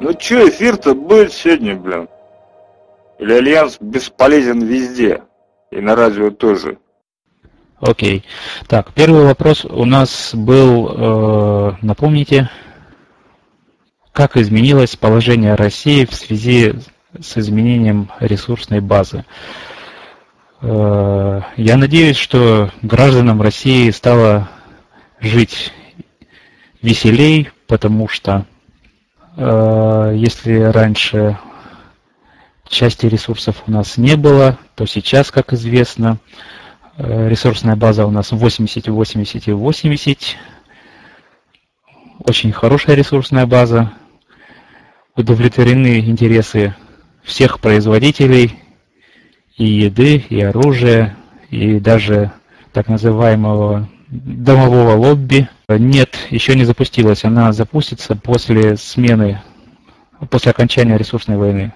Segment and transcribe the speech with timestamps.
[0.00, 2.08] Ну чё, эфир-то будет сегодня, блин?
[3.18, 5.22] Или Альянс бесполезен везде?
[5.70, 6.78] И на радио тоже.
[7.80, 8.24] Окей.
[8.68, 12.50] Так, первый вопрос у нас был, э, напомните,
[14.12, 16.74] как изменилось положение России в связи
[17.20, 19.24] с изменением ресурсной базы.
[20.60, 24.48] Э, я надеюсь, что гражданам России стало
[25.20, 25.72] жить
[26.82, 28.46] веселей, потому что
[29.38, 31.38] если раньше
[32.68, 36.18] части ресурсов у нас не было, то сейчас, как известно,
[36.96, 40.36] э, ресурсная база у нас 80, 80 и 80.
[42.20, 43.92] Очень хорошая ресурсная база.
[45.16, 46.74] Удовлетворены интересы
[47.22, 48.58] всех производителей
[49.56, 51.16] и еды, и оружия,
[51.50, 52.32] и даже
[52.72, 55.48] так называемого домового лобби.
[55.68, 57.24] Нет, еще не запустилась.
[57.24, 59.42] Она запустится после смены,
[60.30, 61.74] после окончания ресурсной войны.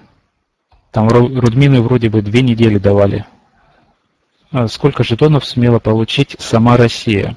[0.90, 3.26] Там Рудмины вроде бы две недели давали.
[4.50, 7.36] А сколько жетонов сумела получить сама Россия?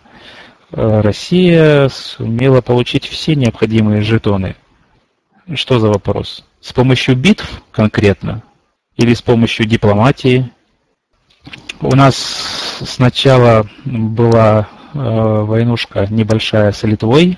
[0.71, 4.55] Э, Россия сумела получить все необходимые жетоны.
[5.55, 6.45] Что за вопрос?
[6.61, 8.43] С помощью битв конкретно?
[8.95, 10.49] Или с помощью дипломатии?
[11.81, 12.15] У нас
[12.85, 17.37] сначала была э, войнушка небольшая с Литвой,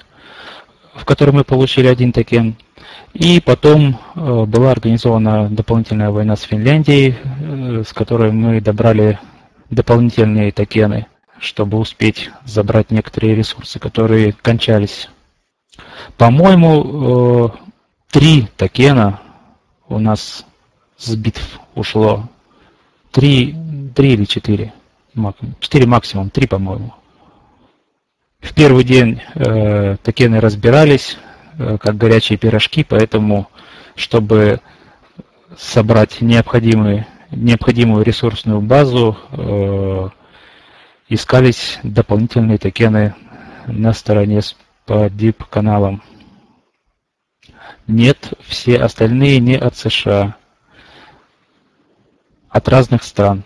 [0.96, 2.56] в которой мы получили один токен.
[3.14, 9.20] И потом э, была организована дополнительная война с Финляндией, э, с которой мы добрали
[9.70, 11.08] дополнительные токены,
[11.40, 15.10] чтобы успеть забрать некоторые ресурсы, которые кончались.
[16.18, 17.68] По-моему, э,
[18.12, 19.20] три токена
[19.88, 20.46] у нас
[20.98, 22.30] с битв ушло.
[23.12, 23.56] Три,
[23.96, 24.74] три или четыре.
[25.60, 26.94] Четыре максимум, три, по-моему.
[28.40, 31.18] В первый день э, токены разбирались,
[31.60, 33.50] Э, как горячие пирожки, поэтому,
[33.96, 34.62] чтобы
[35.58, 40.10] собрать необходимые, необходимую ресурсную базу, э,
[41.10, 43.16] искались дополнительные токены
[43.66, 44.42] на стороне
[44.86, 46.04] по DIP каналам.
[47.88, 50.36] Нет, все остальные не от США,
[52.50, 53.44] от разных стран.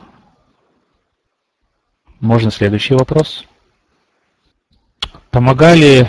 [2.20, 3.46] Можно следующий вопрос.
[5.32, 6.08] Помогали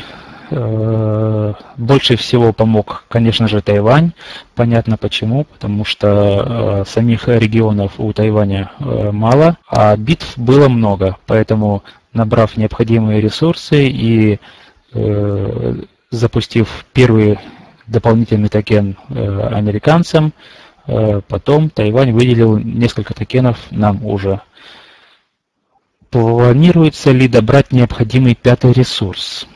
[0.54, 4.12] Э, больше всего помог, конечно же, Тайвань.
[4.54, 11.16] Понятно почему, потому что э, самих регионов у Тайваня э, мало, а битв было много.
[11.26, 14.38] Поэтому, набрав необходимые ресурсы и
[16.10, 17.38] запустив первый
[17.86, 20.34] дополнительный токен американцам,
[20.84, 24.42] потом Тайвань выделил несколько токенов нам уже.
[26.12, 29.46] Планируется ли добрать необходимый пятый ресурс?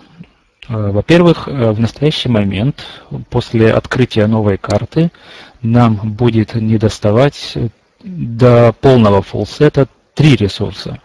[0.70, 2.82] Э, во-первых, э, в настоящий момент,
[3.28, 5.12] после открытия новой карты,
[5.60, 7.68] нам будет недоставать э,
[8.02, 10.98] до полного фулсета три ресурса.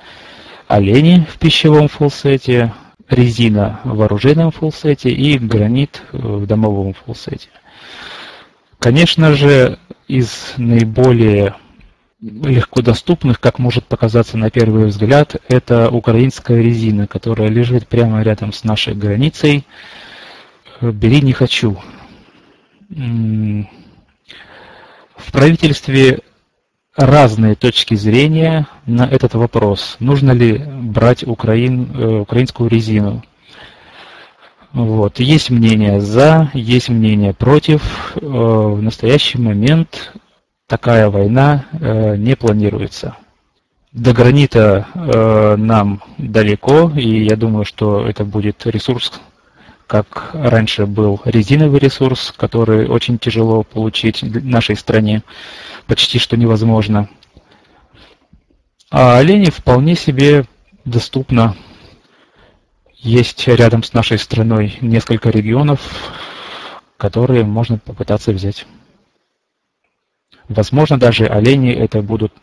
[0.69, 2.73] Олени в пищевом фулсете,
[3.09, 7.50] резина в оружейном фулсете и гранит в домовом фулсете.
[8.79, 11.56] Конечно же, из наиболее
[12.22, 18.54] легко доступных, как может показаться на первый взгляд, это украинская резина, которая лежит прямо рядом
[18.54, 19.66] с нашей границей.
[20.80, 21.78] Бери не хочу.
[22.90, 23.66] В
[25.32, 26.20] правительстве
[26.96, 29.96] разные точки зрения на этот вопрос.
[30.00, 33.24] Нужно ли брать украин, э, украинскую резину?
[34.74, 35.20] Вот.
[35.20, 38.14] Есть мнение за, есть мнение против.
[38.16, 40.12] Э, в настоящий момент
[40.72, 43.18] такая война э, не планируется.
[43.92, 49.20] До гранита э, нам далеко, и я думаю, что это будет ресурс,
[49.86, 55.24] как раньше был резиновый ресурс, который очень тяжело получить нашей стране,
[55.88, 57.09] почти что невозможно.
[58.90, 60.46] А олени вполне себе
[60.86, 61.58] доступно.
[62.96, 65.82] Есть рядом с нашей страной несколько регионов,
[66.96, 68.66] которые можно попытаться взять.
[70.52, 72.34] Возможно, даже олени это будут,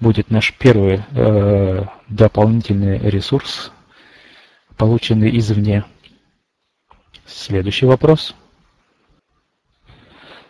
[0.00, 3.72] будет наш первый э, дополнительный ресурс,
[4.78, 5.84] полученный извне.
[7.26, 8.34] Следующий вопрос.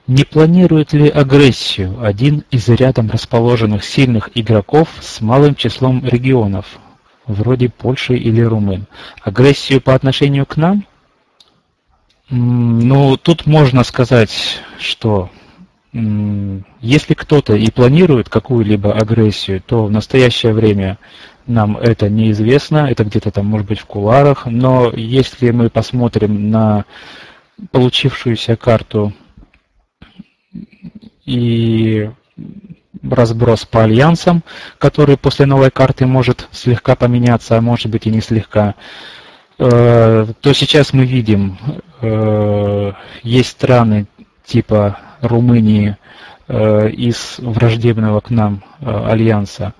[0.06, 6.78] Не планирует ли агрессию один из рядом расположенных сильных игроков с малым числом регионов,
[7.26, 8.86] вроде Польши или Румын?
[9.22, 10.86] Агрессию по отношению к нам?
[12.30, 15.30] Ну, тут можно сказать, что
[15.92, 20.98] если кто-то и планирует какую-либо агрессию, то в настоящее время
[21.46, 26.86] нам это неизвестно, это где-то там может быть в куларах, но если мы посмотрим на
[27.72, 29.12] получившуюся карту
[31.26, 32.10] и
[33.02, 34.42] разброс по альянсам,
[34.78, 38.76] который после новой карты может слегка поменяться, а может быть и не слегка,
[39.58, 41.58] э, то сейчас мы видим,
[42.00, 42.92] э,
[43.22, 44.06] есть страны
[44.44, 45.96] типа Румынии
[46.48, 49.74] э, из враждебного к нам альянса,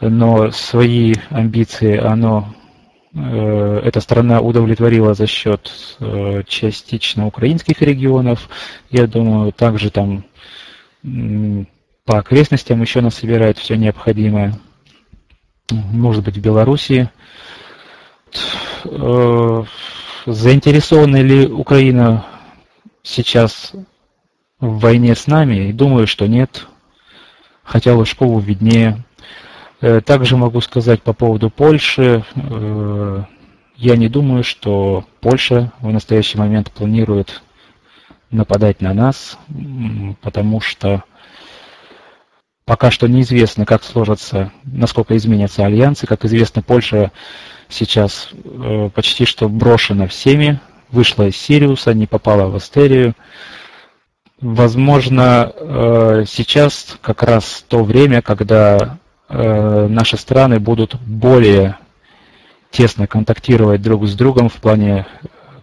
[0.00, 2.54] но свои амбиции оно
[3.14, 5.72] эта страна удовлетворила за счет
[6.46, 8.50] частично украинских регионов.
[8.90, 10.26] Я думаю, также там
[12.06, 14.54] по окрестностям еще нас собирает все необходимое.
[15.70, 17.10] Может быть, в Белоруссии.
[18.84, 19.64] Э,
[20.26, 22.24] заинтересована ли Украина
[23.02, 23.72] сейчас
[24.60, 25.72] в войне с нами?
[25.72, 26.66] Думаю, что нет.
[27.62, 29.04] Хотя Лужкову виднее.
[29.80, 32.24] Э, также могу сказать по поводу Польши.
[32.34, 33.24] Э,
[33.76, 37.42] я не думаю, что Польша в настоящий момент планирует
[38.30, 39.38] нападать на нас,
[40.22, 41.04] потому что
[42.66, 46.04] Пока что неизвестно, как сложатся, насколько изменятся альянсы.
[46.04, 47.12] Как известно, Польша
[47.68, 50.58] сейчас э, почти что брошена всеми,
[50.90, 53.14] вышла из Сириуса, не попала в Астерию.
[54.40, 58.98] Возможно, э, сейчас как раз то время, когда
[59.28, 61.78] э, наши страны будут более
[62.70, 65.06] тесно контактировать друг с другом в плане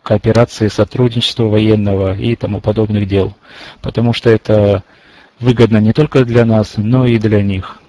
[0.02, 3.36] кооперации, сотрудничества военного и тому подобных дел.
[3.82, 4.84] Потому что это
[5.40, 7.80] выгодно не только для нас, но и для них.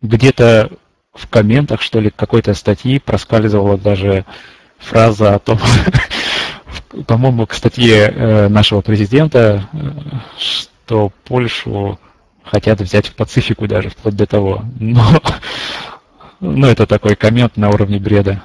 [0.00, 0.70] Где-то
[1.12, 4.24] в комментах, что ли, какой-то статьи проскальзывала даже
[4.78, 5.58] фраза о том,
[7.06, 9.78] по-моему, к статье э, нашего президента, э,
[10.38, 11.98] что Польшу
[12.44, 14.64] хотят взять в Пацифику даже, вплоть до того.
[14.78, 15.04] Но,
[16.40, 18.42] но это такой коммент на уровне бреда.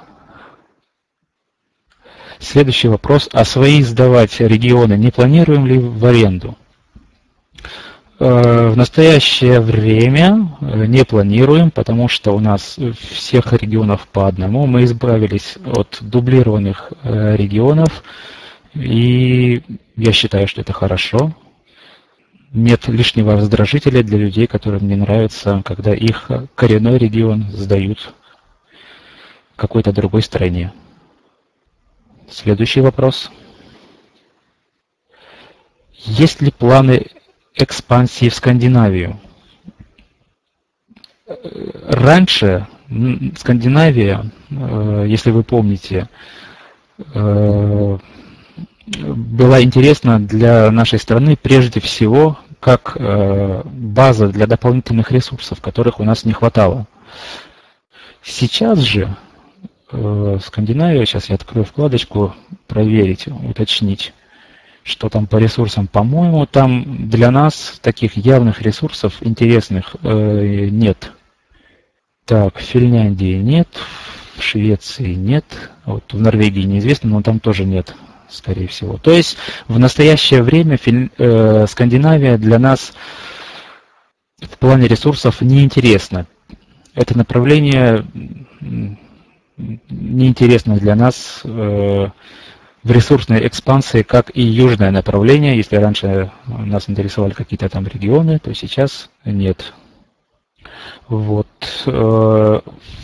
[2.39, 3.29] Следующий вопрос.
[3.33, 6.55] А свои сдавать регионы не планируем ли в аренду?
[8.19, 14.65] Э, в настоящее время э, не планируем, потому что у нас всех регионов по одному.
[14.65, 18.03] Мы избавились от дублированных э, регионов,
[18.73, 19.61] и
[19.95, 21.35] я считаю, что это хорошо.
[22.51, 28.15] Нет лишнего раздражителя для людей, которым не нравится, когда их коренной регион сдают
[29.55, 30.73] какой-то другой стране.
[32.31, 33.29] Следующий вопрос.
[35.93, 37.07] Есть ли планы
[37.57, 39.19] экспансии в Скандинавию.
[41.87, 42.67] Раньше
[43.37, 46.07] Скандинавия, э, если вы помните,
[47.13, 47.97] э,
[48.87, 56.05] была интересна для нашей страны прежде всего как э, база для дополнительных ресурсов, которых у
[56.05, 56.87] нас не хватало.
[58.21, 59.15] Сейчас же
[59.89, 62.35] Скандинавия, сейчас я открою вкладочку,
[62.67, 64.13] проверить, уточнить
[64.87, 71.11] что там по ресурсам, по-моему, там для нас таких явных ресурсов интересных э, нет.
[72.25, 73.67] Так, в Финляндии нет,
[74.37, 75.43] в Швеции нет,
[75.83, 77.93] вот в Норвегии неизвестно, но там тоже нет,
[78.29, 78.97] скорее всего.
[78.97, 79.37] То есть
[79.67, 82.93] в настоящее время Фин, э, Скандинавия для нас
[84.41, 86.27] в плане ресурсов неинтересна.
[86.95, 88.05] Это направление
[89.57, 91.41] неинтересно для нас.
[91.43, 92.07] Э,
[92.87, 95.57] в ресурсной экспансии, как и южное направление.
[95.57, 99.73] Если раньше нас интересовали какие-то там регионы, то сейчас нет.
[101.09, 101.47] Вот.
[101.85, 101.91] Э,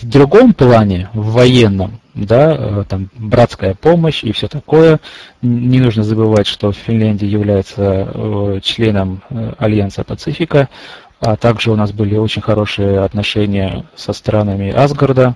[0.01, 5.01] в другом плане, в военном, да, э, там братская помощь и все такое,
[5.41, 9.21] не нужно забывать, что Финляндия является э, членом
[9.57, 10.69] Альянса Пацифика,
[11.19, 15.35] а также у нас были очень хорошие отношения со странами Асгарда,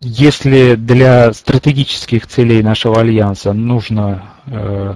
[0.00, 4.94] если для стратегических целей нашего альянса нужно э,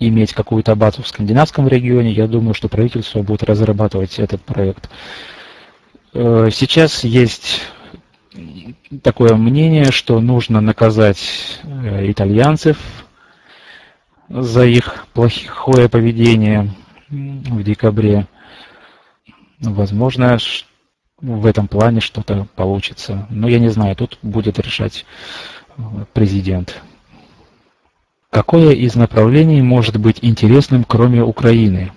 [0.00, 4.90] иметь какую-то базу в скандинавском регионе, я думаю, что правительство будет разрабатывать этот проект.
[6.14, 7.62] Э, сейчас есть
[9.02, 12.76] такое мнение, что нужно наказать э, итальянцев
[14.28, 16.70] за их плохое поведение
[17.08, 18.26] в декабре.
[19.60, 20.38] Возможно,
[21.24, 23.26] в этом плане что-то получится.
[23.30, 25.06] Но я не знаю, тут будет решать
[25.76, 26.82] э, президент.
[28.30, 31.92] Какое из направлений может быть интересным, кроме Украины?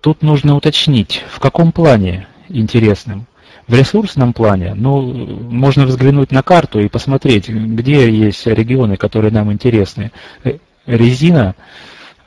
[0.00, 3.26] Тут нужно уточнить, в каком плане интересным.
[3.68, 9.52] В ресурсном плане, ну, можно взглянуть на карту и посмотреть, где есть регионы, которые нам
[9.52, 10.10] интересны.
[10.42, 11.54] Э, резина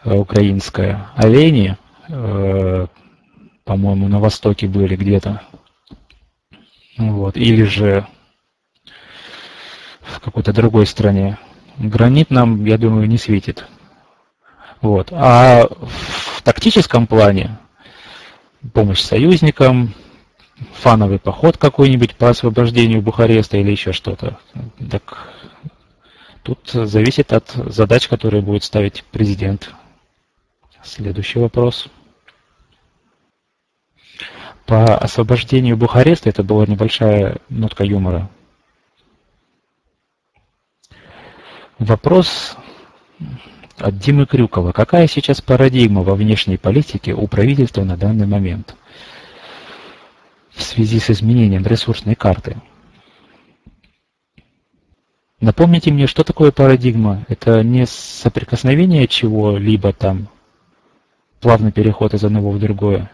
[0.05, 1.77] э, украинская, олени,
[3.67, 5.41] по-моему, на востоке были где-то.
[6.97, 7.36] Вот.
[7.38, 8.07] Или же
[10.01, 11.38] в какой-то другой стране.
[11.77, 13.67] Гранит нам, я думаю, не светит.
[14.81, 15.09] Вот.
[15.12, 15.67] А
[16.43, 17.59] тактическом плане,
[18.74, 19.93] помощь союзникам,
[20.71, 24.39] фановый поход какой-нибудь по освобождению Бухареста или еще что-то.
[24.89, 25.33] Так
[26.41, 29.71] тут зависит от задач, которые будет ставить президент.
[30.83, 31.89] Следующий вопрос.
[34.67, 38.29] По освобождению Бухареста это была небольшая нотка юмора.
[41.79, 42.57] Вопрос
[43.77, 44.74] от Димы Крюкова.
[44.74, 48.75] Какая сейчас парадигма во внешней политике у правительства на данный момент
[50.50, 52.57] в связи с изменением ресурсной карты?
[55.39, 57.24] Напомните мне, что такое парадигма?
[57.29, 60.27] Это не соприкосновение чего-либо там,
[61.39, 63.09] плавный переход из одного в другое.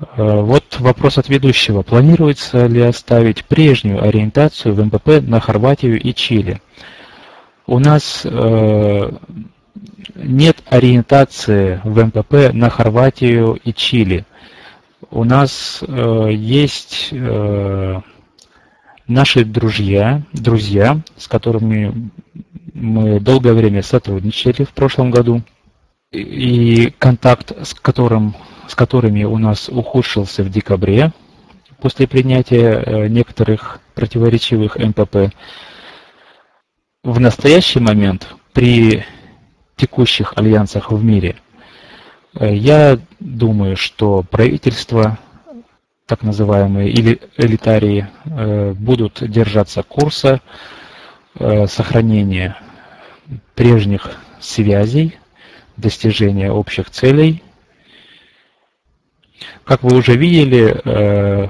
[0.00, 1.82] Э, вот вопрос от ведущего.
[1.82, 6.60] Планируется ли оставить прежнюю ориентацию в МПП на Хорватию и Чили?
[7.66, 9.10] У нас э,
[10.14, 14.24] нет ориентации в МПП на Хорватию и Чили.
[15.10, 17.12] У нас э, есть
[19.06, 22.10] наши друзья, друзья, с которыми
[22.74, 25.42] мы долгое время сотрудничали в прошлом году,
[26.12, 28.34] и контакт с которым
[28.70, 31.10] с которыми у нас ухудшился в декабре
[31.80, 35.34] после принятия э, некоторых противоречивых МПП.
[37.02, 39.04] В настоящий момент при
[39.74, 41.34] текущих альянсах в мире
[42.38, 45.18] э, я думаю, что правительство,
[46.06, 50.40] так называемые или элитарии, э, будут держаться курса
[51.66, 52.56] сохранения
[53.54, 55.16] прежних связей,
[55.76, 57.42] достижения общих целей
[59.64, 61.48] как вы уже видели, э,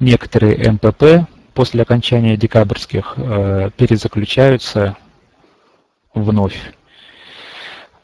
[0.00, 4.96] некоторые МПП после окончания декабрьских э, перезаключаются
[6.14, 6.58] вновь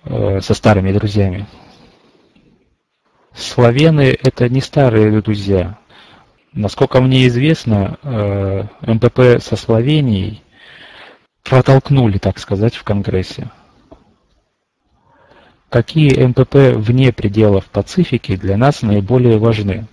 [0.04, 1.46] э, со старыми друзьями.
[3.34, 5.78] Славены– это не старые друзья.
[6.52, 7.96] Насколько мне известно,
[8.82, 10.42] МПП со Словенией
[11.42, 13.50] протолкнули, так сказать, в Конгрессе.
[15.72, 19.86] Какие МПП вне пределов Пацифики для нас наиболее важны?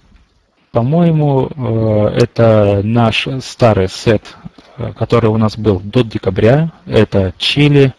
[0.73, 4.35] По-моему, э, это наш старый сет,
[4.75, 6.73] э, который у нас был до декабря.
[6.85, 7.93] Это Чили,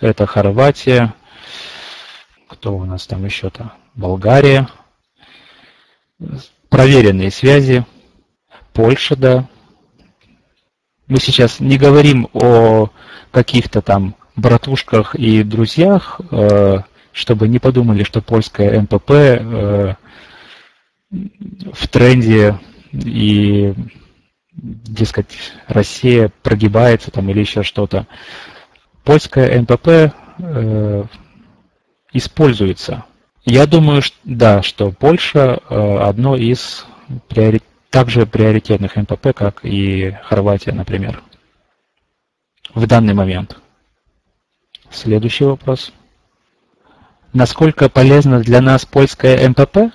[0.00, 1.12] это Хорватия,
[2.48, 3.70] кто у нас там еще-то?
[3.94, 4.68] Болгария.
[6.70, 7.84] Проверенные связи.
[8.72, 9.46] Польша, да.
[11.06, 12.88] Мы сейчас не говорим о
[13.30, 16.78] каких-то там братушках и друзьях, э,
[17.16, 19.94] чтобы не подумали, что польская МПП э,
[21.72, 22.60] в тренде
[22.92, 23.72] и,
[24.52, 25.34] дескать,
[25.66, 28.06] Россия прогибается там или еще что-то.
[29.02, 31.04] Польская МПП э,
[32.12, 33.06] используется.
[33.46, 36.84] Я думаю, что, да, что Польша э, одно из
[37.28, 37.62] приори...
[37.88, 41.22] также приоритетных МПП, как и Хорватия, например,
[42.74, 43.56] в данный момент.
[44.90, 45.94] Следующий вопрос.
[47.36, 49.92] Насколько полезно для нас польское МПП?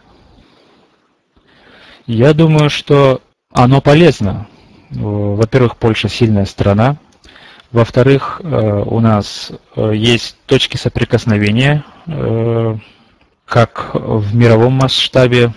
[2.05, 4.47] Я думаю, что оно полезно.
[4.91, 6.97] Во-первых, Польша сильная страна.
[7.71, 12.77] Во-вторых, э, у нас э, есть точки соприкосновения, э,
[13.45, 15.51] как в мировом масштабе,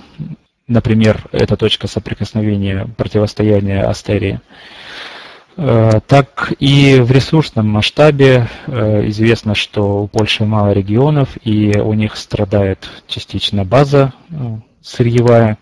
[0.66, 5.13] например, это точка соприкосновения противостояния Астерии, Э,
[5.56, 12.16] так и в ресурсном масштабе э, известно, что у Польши мало регионов, и у них
[12.16, 14.34] страдает частично база э,
[14.82, 15.58] сырьевая,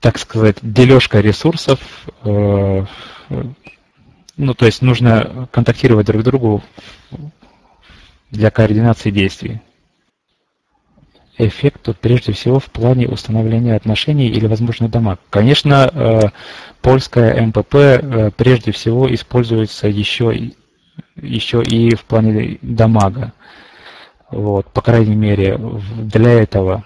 [0.00, 1.80] так сказать, дележка ресурсов.
[2.24, 2.86] Ну,
[4.54, 6.62] то есть нужно контактировать друг другу
[8.30, 9.60] для координации действий
[11.38, 15.18] эффект тут прежде всего в плане установления отношений или, возможно, дома.
[15.30, 16.20] Конечно, э,
[16.80, 20.52] польская МПП э, прежде всего используется еще,
[21.16, 23.32] еще и в плане дамага.
[24.30, 26.84] Вот, по крайней мере, для этого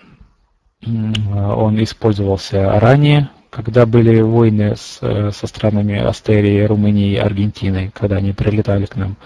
[0.85, 8.33] он использовался ранее, когда были войны с, э, со странами Астерии, Румынии, Аргентины, когда они
[8.33, 9.17] прилетали к нам.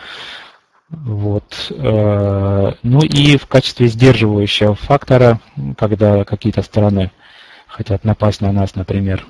[0.90, 1.70] Вот.
[1.70, 5.40] Э, ну и в качестве сдерживающего фактора,
[5.78, 7.12] когда какие-то страны
[7.68, 9.24] хотят напасть на нас, например.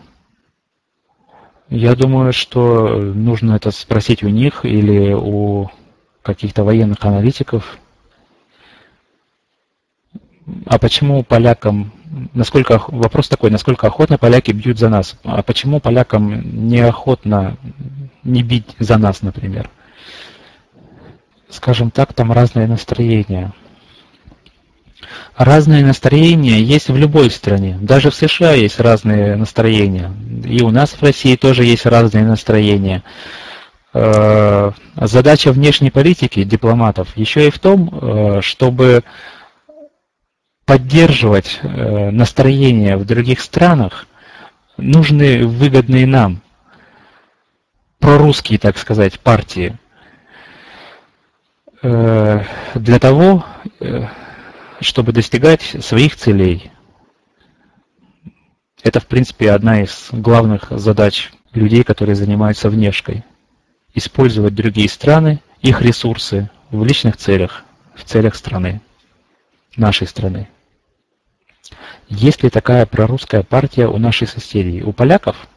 [1.68, 5.70] Я думаю, что нужно это спросить у них или у
[6.22, 7.78] каких-то военных аналитиков.
[10.66, 11.92] А почему полякам,
[12.32, 15.16] насколько, вопрос такой, насколько охотно поляки бьют за нас?
[15.24, 17.56] А почему полякам неохотно
[18.24, 19.70] не бить за нас, например?
[21.50, 23.52] Скажем так, там разное настроение.
[25.37, 27.78] Разные настроения есть в любой стране.
[27.80, 30.12] Даже в США есть разные настроения.
[30.45, 33.02] И у нас в России тоже есть разные настроения.
[33.92, 39.02] Э, задача внешней политики дипломатов еще и в том, э, чтобы
[40.64, 44.07] поддерживать э, настроение в других странах,
[44.76, 46.42] нужны выгодные нам,
[47.99, 49.76] прорусские, так сказать, партии.
[51.82, 53.44] Для того,
[54.80, 56.70] чтобы достигать своих целей.
[58.82, 63.25] Это, в принципе, одна из главных задач людей, которые занимаются внешкой.
[63.94, 68.80] Использовать другие страны, их ресурсы в личных целях, в целях страны,
[69.76, 70.49] нашей страны.
[72.08, 74.82] Есть ли такая прорусская партия у наших соседей?
[74.82, 75.49] У поляков?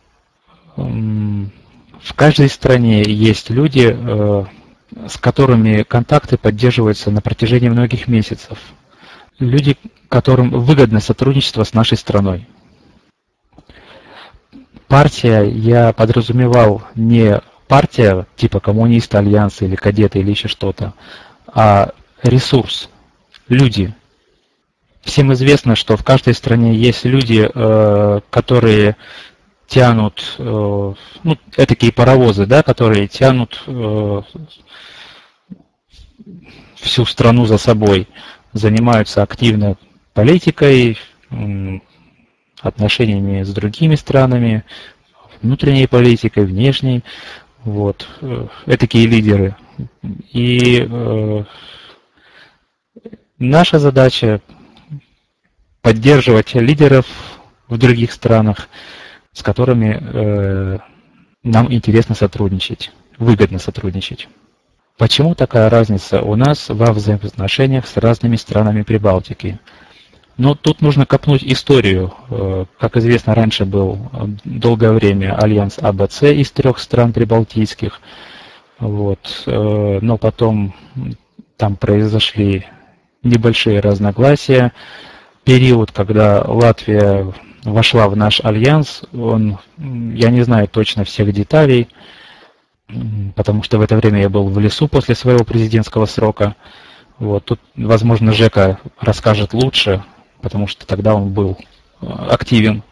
[0.76, 4.46] В каждой стране есть люди, э,
[5.08, 8.58] с которыми контакты поддерживаются на протяжении многих месяцев
[9.40, 9.78] люди,
[10.10, 12.48] которым выгодно сотрудничество с нашей страной.
[14.88, 20.94] Партия, я подразумевал не партия типа коммунисты, альянсы или кадеты или еще что-то,
[21.48, 22.90] а ресурс,
[23.48, 23.94] люди.
[25.02, 28.96] Всем известно, что в каждой стране есть люди, э, которые
[29.68, 30.94] тянут, э,
[31.24, 34.22] ну, такие паровозы, да, которые тянут э,
[36.76, 38.08] всю страну за собой
[38.54, 39.78] занимаются активно
[40.14, 40.98] политикой,
[42.64, 44.64] отношениями с другими странами,
[45.42, 47.04] внутренней политикой, внешней.
[47.64, 48.08] Вот.
[48.22, 49.56] Э, такие лидеры.
[50.32, 51.44] И э,
[53.38, 54.42] наша задача
[55.82, 57.06] поддерживать лидеров
[57.68, 58.70] в других странах,
[59.34, 60.80] с которыми э,
[61.44, 64.28] нам интересно сотрудничать, выгодно сотрудничать.
[64.98, 69.60] Почему такая разница у нас во взаимоотношениях с разными странами Прибалтики?
[70.38, 72.14] Ну, тут нужно копнуть историю.
[72.30, 73.98] Э, как известно, раньше был
[74.44, 78.02] долгое время альянс АБЦ из трех стран прибалтийских.
[78.80, 79.44] Вот.
[79.46, 80.76] Э, но потом
[81.58, 82.66] там произошли
[83.24, 84.74] небольшие разногласия.
[85.44, 87.32] Период, когда Латвия
[87.64, 91.88] вошла в наш альянс, он, я не знаю точно всех деталей,
[93.36, 96.56] потому что в это время я был в лесу после своего президентского срока.
[97.20, 100.04] Вот, тут, возможно, Жека расскажет лучше,
[100.42, 101.58] потому что тогда он был
[102.02, 102.84] э, активен.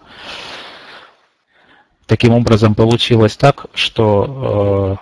[2.06, 4.98] Таким образом, получилось так, что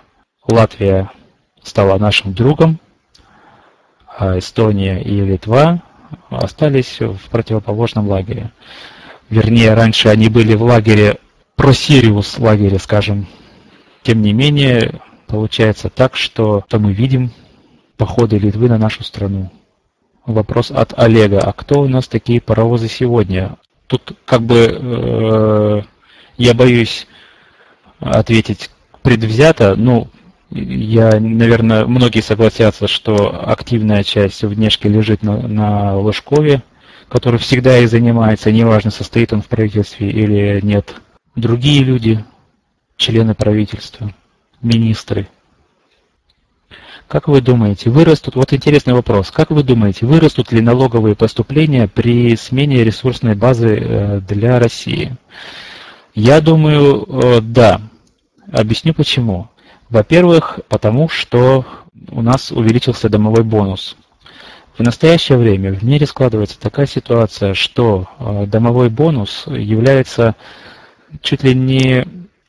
[0.48, 1.10] э, Латвия
[1.62, 2.80] стала нашим другом,
[4.06, 5.82] а Эстония и Литва
[6.28, 8.50] остались в противоположном лагере.
[9.30, 11.18] Вернее, раньше они были в лагере
[11.54, 13.26] Просириус лагере, скажем,
[14.02, 17.30] тем не менее, получается так, что то мы видим
[17.96, 19.50] походы Литвы на нашу страну.
[20.26, 21.40] Вопрос от Олега.
[21.40, 23.56] А кто у нас такие паровозы сегодня?
[23.86, 25.82] Тут как бы э,
[26.36, 27.06] я боюсь
[28.00, 28.70] ответить
[29.02, 29.76] предвзято.
[29.76, 30.08] Ну,
[30.50, 36.62] я, наверное, многие согласятся, что активная часть внешки лежит на, на Ложкове,
[37.10, 40.94] который всегда и занимается, неважно, состоит он в правительстве или нет.
[41.34, 42.24] Другие люди,
[42.96, 44.14] члены правительства,
[44.62, 45.28] министры.
[47.08, 52.36] Как вы думаете, вырастут, вот интересный вопрос, как вы думаете, вырастут ли налоговые поступления при
[52.36, 55.16] смене ресурсной базы э, для России?
[56.14, 57.80] Я думаю, э, да.
[58.52, 59.48] Объясню почему.
[59.88, 61.64] Во-первых, потому что
[62.10, 63.96] у нас увеличился домовой бонус.
[64.76, 70.36] В настоящее время в мире складывается такая ситуация, что э, домовой бонус является
[71.22, 72.06] чуть ли не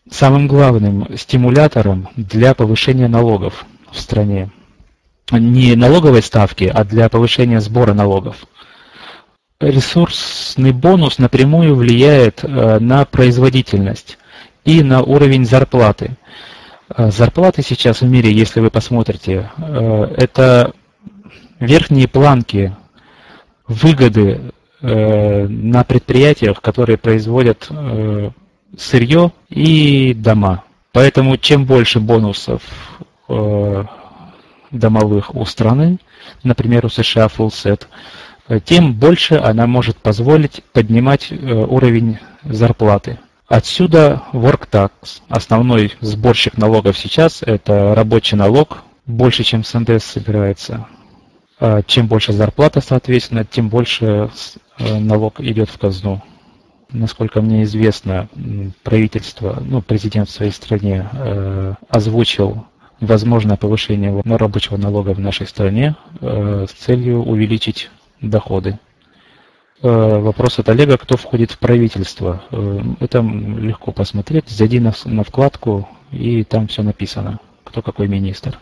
[0.09, 4.51] самым главным стимулятором для повышения налогов в стране.
[5.31, 8.45] Не налоговой ставки, а для повышения сбора налогов.
[9.59, 14.17] Ресурсный бонус напрямую влияет э, на производительность
[14.63, 16.17] и на уровень зарплаты.
[16.95, 20.73] Э, зарплаты сейчас в мире, если вы посмотрите, это
[21.61, 22.75] верхние планки
[23.67, 27.69] выгоды на предприятиях, которые производят
[28.77, 30.63] сырье и дома.
[30.91, 32.61] Поэтому чем больше бонусов
[33.29, 33.85] э,
[34.71, 35.99] домовых у страны,
[36.43, 37.83] например, у США full set,
[38.47, 43.19] э, тем больше она может позволить поднимать э, уровень зарплаты.
[43.47, 45.21] Отсюда work tax.
[45.29, 50.87] Основной сборщик налогов сейчас это рабочий налог, больше, чем с собирается.
[51.63, 54.31] А чем больше зарплата, соответственно, тем больше
[54.79, 56.21] э, налог идет в казну
[56.93, 58.27] насколько мне известно,
[58.83, 62.65] правительство, ну, президент в своей стране э, озвучил
[62.99, 68.77] возможное повышение рабочего налога в нашей стране э, с целью увеличить доходы
[69.81, 72.43] вопрос от Олега, кто входит в правительство.
[72.99, 74.47] Это легко посмотреть.
[74.47, 78.59] Зайди на вкладку, и там все написано, кто какой министр.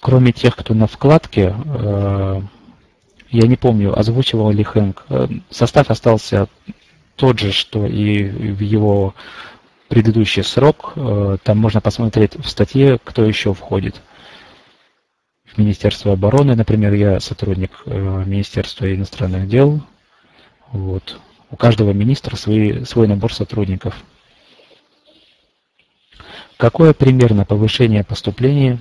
[0.00, 1.54] Кроме тех, кто на вкладке,
[3.30, 5.04] я не помню, озвучивал ли Хэнк,
[5.50, 6.48] состав остался
[7.16, 9.14] тот же, что и в его
[9.88, 10.92] предыдущий срок.
[11.42, 14.00] Там можно посмотреть в статье, кто еще входит.
[15.56, 19.80] Министерства обороны, например, я сотрудник э, Министерства иностранных дел.
[20.70, 21.18] Вот.
[21.50, 23.96] У каждого министра свои, свой набор сотрудников.
[26.58, 28.78] Какое примерно повышение поступления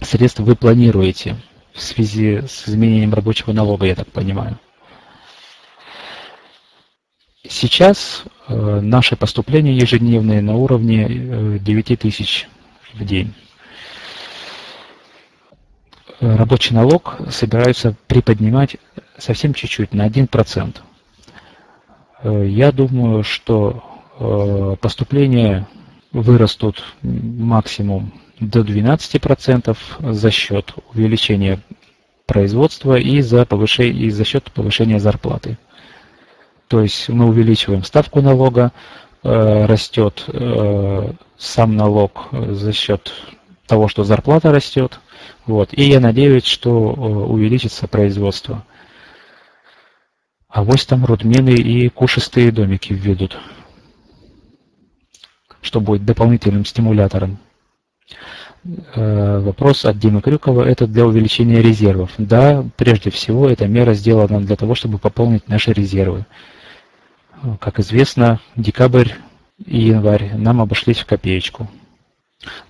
[0.00, 1.36] средств вы планируете
[1.72, 4.58] в связи с изменением рабочего налога, я так понимаю?
[7.46, 12.48] Сейчас э, наши поступления ежедневные на уровне э, 9 тысяч
[12.94, 13.34] в день.
[16.20, 18.76] Э, рабочий налог собираются приподнимать
[19.18, 20.76] совсем чуть-чуть, на 1%.
[22.22, 23.84] Э, я думаю, что
[24.18, 25.66] э, поступления
[26.14, 31.60] вырастут максимум до 12% за счет увеличения
[32.26, 35.58] производства и за, повышение, и за счет повышения зарплаты.
[36.68, 38.72] То есть мы увеличиваем ставку налога,
[39.22, 40.24] растет
[41.36, 43.12] сам налог за счет
[43.66, 45.00] того, что зарплата растет,
[45.46, 45.70] вот.
[45.72, 48.64] И я надеюсь, что э, увеличится производство.
[50.48, 53.36] А вот там рудмены и кушистые домики введут,
[55.64, 57.38] что будет дополнительным стимулятором.
[58.94, 62.12] Э, вопрос от Димы Крюкова– это для увеличения резервов.
[62.18, 66.26] Да, прежде всего, эта мера сделана для того, чтобы пополнить наши резервы.
[67.60, 69.10] Как известно, декабрь
[69.64, 71.68] и январь нам обошлись в копеечку.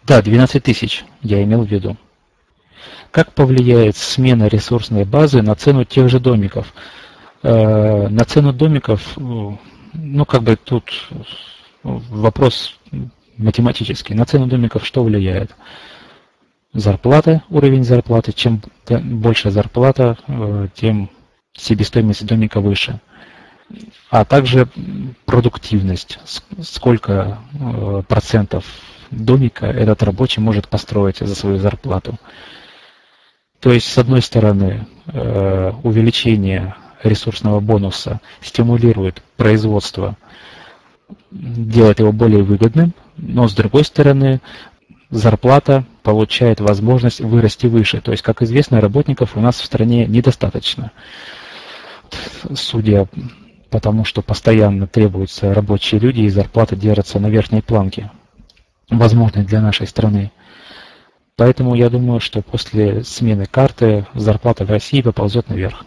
[0.04, 1.96] Да, 12 тысяч я имел в виду.
[3.11, 6.72] Как повлияет смена ресурсной базы на цену тех же домиков?
[7.42, 10.85] Э, на цену домиков, ну как бы тут
[11.85, 12.79] вопрос
[13.37, 14.14] математический.
[14.14, 15.55] На цену домиков что влияет?
[16.73, 18.33] Зарплата, уровень зарплаты.
[18.33, 21.09] Чем больше зарплата, э, тем
[21.53, 23.01] себестоимость домика выше.
[24.11, 24.68] А также
[25.25, 26.18] продуктивность.
[26.61, 28.64] Сколько э, процентов
[29.11, 32.18] домика этот рабочий может построить за свою зарплату.
[33.61, 40.16] То есть, с одной стороны, э, увеличение ресурсного бонуса стимулирует производство,
[41.31, 44.40] делает его более выгодным, но с другой стороны,
[45.11, 48.00] зарплата получает возможность вырасти выше.
[48.00, 50.92] То есть, как известно, работников у нас в стране недостаточно.
[52.55, 53.09] Судя
[53.70, 58.11] по тому, что постоянно требуются рабочие люди, и зарплата держится на верхней планке,
[58.88, 60.31] возможной для нашей страны.
[61.37, 65.85] Поэтому я думаю, что после смены карты зарплата в России поползет наверх.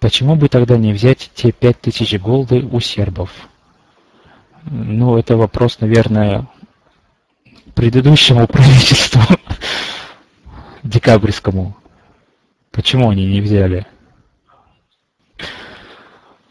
[0.00, 3.30] Почему бы тогда не взять те 5000 голды у сербов?
[4.64, 6.46] Ну, это вопрос, наверное,
[7.74, 9.22] предыдущему правительству,
[10.82, 11.76] декабрьскому.
[12.72, 13.86] Почему они не взяли?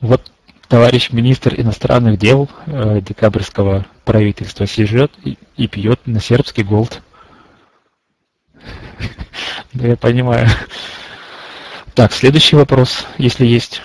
[0.02, 0.32] Вот
[0.68, 7.02] товарищ министр иностранных дел э, декабрьского правительства сижет и, и пьет на сербский голд.
[9.74, 10.48] Да, я понимаю.
[11.96, 13.82] Так, следующий вопрос, если есть.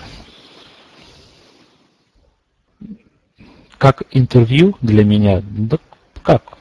[3.77, 5.41] Как интервью для меня?
[5.41, 5.77] Да
[6.21, 6.57] как?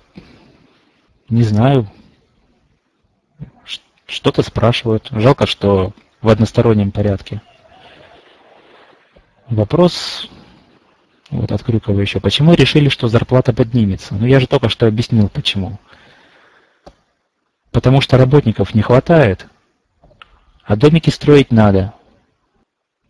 [1.29, 1.91] Не знаю.
[4.07, 5.09] Что-то спрашивают.
[5.11, 7.43] Жалко, что в одностороннем порядке.
[9.49, 10.31] Вопрос
[11.31, 12.21] вот от Крюкова еще.
[12.21, 14.15] Почему решили, что зарплата поднимется?
[14.15, 15.79] Ну, я же только что объяснил, почему
[17.73, 19.47] потому что работников не хватает,
[20.65, 21.95] а домики строить надо.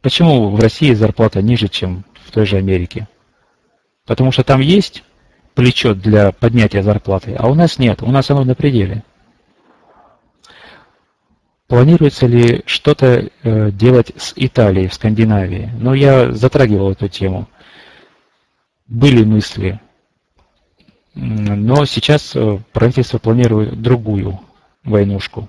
[0.03, 3.09] Почему в России зарплата ниже, чем в той же Америке?
[4.07, 5.05] Потому что там есть
[5.55, 9.05] плечо для поднятия зарплаты, а у нас нет, у нас оно на пределе.
[11.67, 15.71] Планируется ли что-то э, делать с Италией, в Скандинавии?
[15.75, 17.49] Но ну, я затрагивал эту тему.
[18.89, 19.81] Были мысли,
[21.15, 24.41] но сейчас э, правительство планирует другую
[24.83, 25.49] войнушку.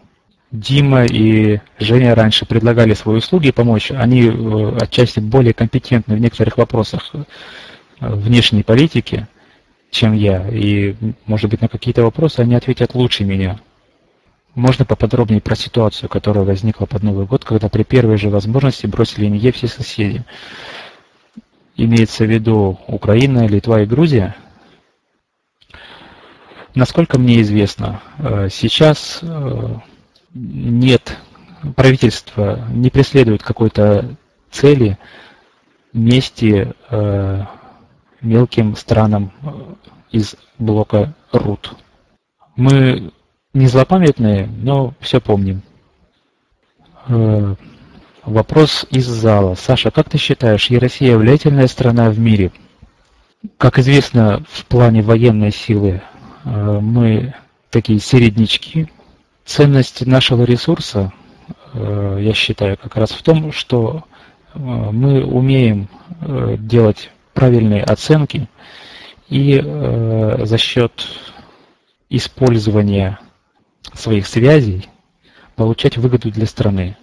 [0.52, 3.92] Дима и Женя раньше предлагали свои услуги помочь.
[3.92, 7.24] Они э, отчасти более компетентны в некоторых вопросах э,
[8.00, 9.28] внешней политики,
[9.92, 10.46] чем я.
[10.50, 13.60] И, может быть, на какие-то вопросы они ответят лучше меня.
[14.54, 19.28] Можно поподробнее про ситуацию, которая возникла под Новый год, когда при первой же возможности бросили
[19.28, 20.26] НЕ все соседи.
[21.78, 24.36] Имеется в виду Украина, Литва и Грузия–
[26.74, 29.20] Насколько мне известно, э, сейчас
[30.34, 31.18] нет,
[31.76, 34.16] правительство не преследует какой-то
[34.50, 34.98] цели
[35.94, 37.46] мести э,
[38.22, 39.48] мелким странам э,
[40.12, 41.76] из блока РУТ.
[42.56, 43.12] Мы
[43.54, 45.62] не злопамятные, но все помним.
[47.08, 47.56] Э,
[48.24, 49.56] вопрос из зала.
[49.56, 52.52] Саша, как ты считаешь, Россия влиятельная страна в мире?
[53.58, 56.02] Как известно, в плане военной силы
[56.46, 57.34] э, мы
[57.70, 58.90] такие середнячки.
[59.46, 61.12] Ценность нашего ресурса,
[61.74, 64.04] э, я считаю, как раз в том, что
[64.54, 65.88] мы умеем
[66.20, 68.50] делать правильные оценки
[69.30, 71.08] и за счет
[72.10, 73.18] использования
[73.94, 74.90] своих связей
[75.56, 76.98] получать выгоду для страны.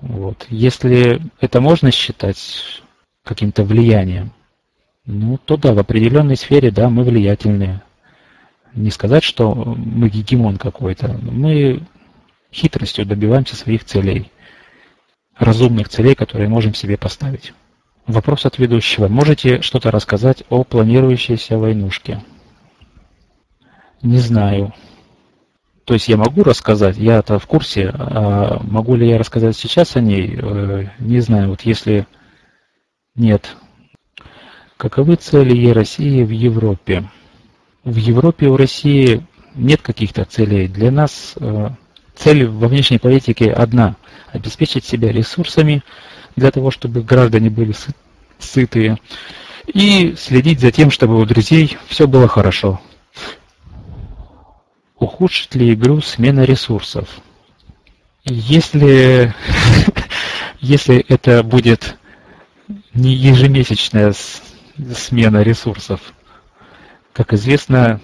[0.00, 0.46] Вот.
[0.48, 2.82] Если это можно считать
[3.22, 4.32] каким-то влиянием,
[5.04, 7.82] ну, то да, в определенной сфере, да, мы влиятельные.
[8.74, 11.08] Не сказать, что мы гегемон какой-то.
[11.08, 11.82] Мы
[12.52, 14.30] хитростью добиваемся своих целей.
[15.36, 17.52] Разумных целей, которые можем себе поставить.
[18.06, 19.08] Вопрос от ведущего.
[19.08, 22.22] Можете что-то рассказать о планирующейся войнушке?
[24.02, 24.74] Не знаю.
[25.84, 30.00] То есть я могу рассказать, я-то в курсе, а могу ли я рассказать сейчас о
[30.00, 31.50] ней, э, не знаю.
[31.50, 32.06] Вот если
[33.14, 33.56] нет.
[34.76, 37.10] Каковы цели России в Европе?
[37.90, 39.26] В Европе у России
[39.56, 40.68] нет каких-то целей.
[40.68, 41.70] Для нас э,
[42.14, 43.96] цель во внешней политике одна–
[44.32, 45.82] обеспечить себя ресурсами
[46.36, 47.74] для того, чтобы граждане были
[48.38, 48.98] сытые,
[49.66, 52.80] и следить за тем, чтобы у друзей все было хорошо.
[55.00, 57.08] Ухудшит ли игру смена ресурсов?
[58.24, 59.34] Если,
[60.60, 61.96] если это будет
[62.94, 64.14] не ежемесячная
[64.94, 66.00] смена ресурсов,
[67.12, 68.00] как известно,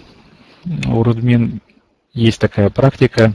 [0.86, 1.60] у Рудмин
[2.12, 3.34] есть такая практика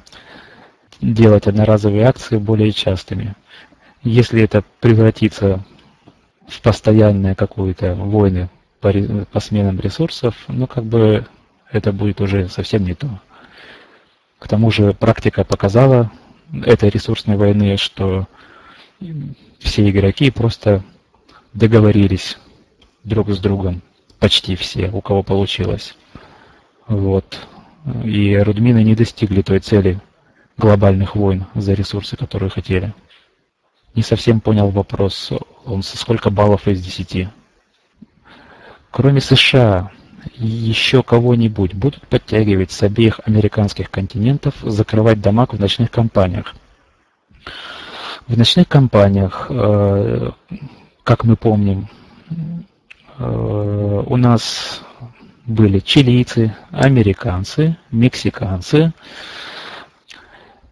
[1.02, 3.36] делать одноразовые акции более частыми.
[4.04, 5.64] Если это превратится
[6.48, 8.92] в постоянные какую-то войны по,
[9.32, 11.26] по сменам ресурсов, ну как бы
[11.72, 13.08] это будет уже совсем не то.
[14.40, 16.12] К тому же практика показала
[16.52, 18.28] этой ресурсной войны, что
[19.60, 20.84] все игроки просто
[21.54, 22.38] договорились
[23.04, 23.82] друг с другом,
[24.22, 25.96] почти все, у кого получилось.
[26.88, 27.40] Вот.
[28.06, 30.00] И Рудмины не достигли той цели
[30.58, 32.94] глобальных войн за ресурсы, которые хотели.
[33.96, 35.32] Не совсем понял вопрос,
[35.66, 37.30] он со сколько баллов из 10.
[38.92, 39.92] Кроме США,
[40.36, 46.54] еще кого-нибудь будут подтягивать с обеих американских континентов, закрывать дамаг в ночных компаниях.
[48.28, 50.32] В ночных компаниях, э,
[51.04, 51.90] как мы помним,
[53.22, 54.82] у нас
[55.46, 58.94] были чилийцы, американцы, мексиканцы,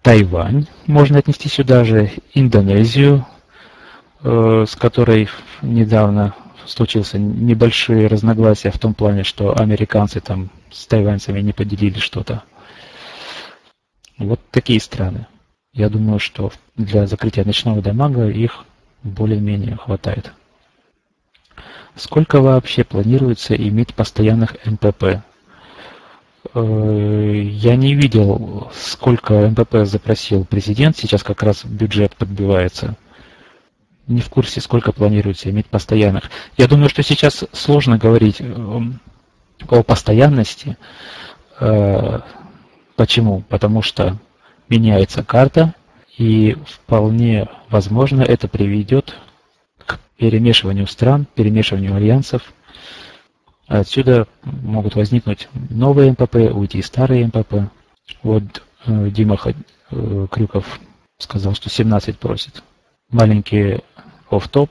[0.01, 3.25] Тайвань, можно отнести сюда же, Индонезию,
[4.23, 5.27] э, с которой
[5.61, 6.33] недавно
[6.65, 12.43] случился небольшие разногласия в том плане, что американцы там с тайваньцами не поделили что-то.
[14.17, 15.27] Вот такие страны.
[15.73, 18.65] Я думаю, что для закрытия ночного дамага их
[19.03, 20.31] более-менее хватает.
[21.99, 25.21] Сколько вообще планируется иметь постоянных МПП?
[26.53, 30.95] Э, я не видел, сколько МПП запросил президент.
[30.95, 32.95] Сейчас как раз бюджет подбивается
[34.07, 36.31] не в курсе, сколько планируется иметь постоянных.
[36.55, 39.01] Я думаю, что сейчас сложно говорить эм,
[39.67, 40.77] о постоянности.
[41.59, 42.21] Э,
[42.95, 43.41] почему?
[43.49, 44.17] Потому что
[44.69, 45.75] меняется карта,
[46.17, 49.15] и вполне возможно это приведет
[50.19, 52.53] перемешиванию стран, перемешиванию альянсов.
[53.67, 57.71] Отсюда могут возникнуть новые МПП, уйти старые МПП.
[58.21, 58.43] Вот
[58.85, 59.39] э, Дима
[59.91, 60.79] э, Крюков
[61.17, 62.63] сказал, что 17 просит.
[63.09, 63.81] Маленькие
[64.29, 64.69] оф-топ.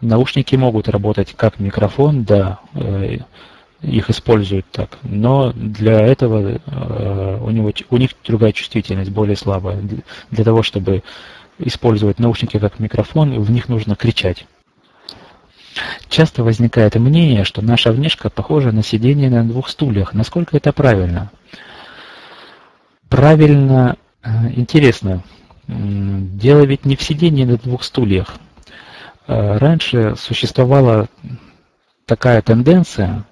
[0.00, 3.18] Наушники могут работать как микрофон, да, э,
[3.82, 6.60] их используют так, но для этого
[7.40, 9.80] у, него, у них другая чувствительность, более слабая.
[10.32, 11.04] Для того, чтобы
[11.58, 14.46] использовать наушники как микрофон, в них нужно кричать.
[16.08, 20.14] Часто возникает мнение, что наша внешка похожа на сидение на двух стульях.
[20.14, 21.30] Насколько это правильно?
[23.08, 25.22] Правильно, э, интересно.
[25.66, 28.36] Дело ведь не в сидении на двух стульях.
[29.26, 31.08] Э, раньше существовала
[32.06, 33.24] такая тенденция,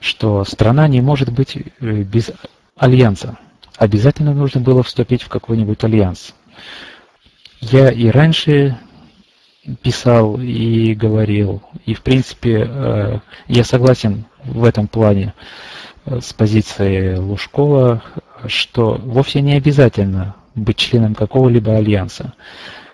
[0.00, 2.32] что страна не может быть э, без
[2.76, 3.38] альянса.
[3.76, 6.34] Обязательно нужно было вступить в какой-нибудь альянс.
[7.60, 8.76] Я и раньше
[9.82, 15.34] писал и говорил, и в принципе э, я согласен в этом плане
[16.06, 18.02] с позицией Лужкова,
[18.46, 22.34] что вовсе не обязательно быть членом какого-либо альянса,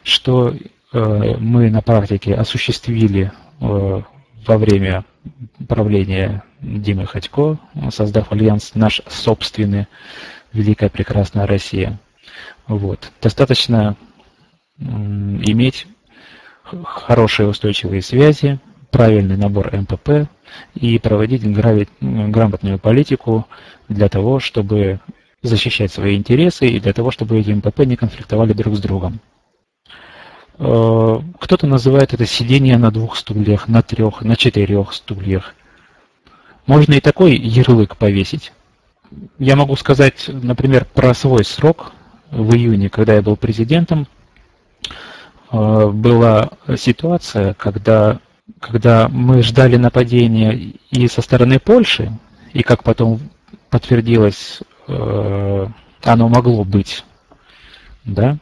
[0.04, 0.54] что
[0.92, 4.04] мы на практике осуществили во
[4.46, 5.04] время
[5.68, 7.58] правления Димы Ходько,
[7.90, 9.86] создав альянс «Наш собственный
[10.52, 11.98] Великая Прекрасная Россия».
[12.66, 13.10] Вот.
[13.20, 13.96] Достаточно
[14.78, 15.86] иметь
[16.84, 18.58] хорошие устойчивые связи,
[18.90, 20.28] правильный набор МПП
[20.74, 21.42] и проводить
[22.00, 23.46] грамотную политику
[23.88, 25.00] для того, чтобы
[25.42, 29.20] защищать свои интересы и для того, чтобы эти МПП не конфликтовали друг с другом.
[30.58, 35.54] Э, кто-то называет это сидение на двух стульях, на трех, на четырех стульях.
[36.66, 38.52] Можно и такой ярлык повесить.
[39.38, 41.92] Я могу сказать, например, про свой срок
[42.30, 44.06] в июне, когда я был президентом,
[45.50, 48.20] была ситуация, когда,
[48.60, 52.12] когда мы ждали нападения и со стороны Польши,
[52.52, 53.20] и как потом
[53.68, 55.66] подтвердилось, э,
[56.04, 57.04] оно могло быть,
[58.04, 58.38] да,